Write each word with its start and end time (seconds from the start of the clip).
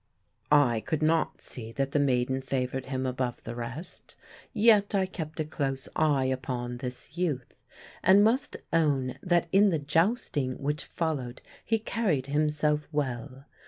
I 0.51 0.79
could 0.79 1.03
not 1.03 1.43
see 1.43 1.71
that 1.73 1.91
the 1.91 1.99
maiden 1.99 2.41
favoured 2.41 2.87
him 2.87 3.05
above 3.05 3.43
the 3.43 3.53
rest, 3.53 4.15
yet 4.51 4.95
I 4.95 5.05
kept 5.05 5.39
a 5.39 5.45
close 5.45 5.87
eye 5.95 6.25
upon 6.25 6.77
this 6.77 7.15
youth, 7.19 7.61
and 8.01 8.23
must 8.23 8.57
own 8.73 9.19
that 9.21 9.47
in 9.51 9.69
the 9.69 9.77
jousting 9.77 10.53
which 10.57 10.85
followed 10.85 11.43
he 11.63 11.77
carried 11.77 12.25
himself 12.25 12.87
well. 12.91 13.45